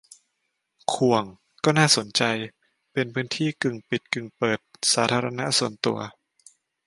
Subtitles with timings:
[0.93, 1.23] ข่วง
[1.63, 2.23] ก็น่าสนใจ
[2.93, 4.59] เป็นพื้นที่กึ่งปิดกึ่งเปิด
[4.93, 5.99] สาธารณะ-ส่วนตัว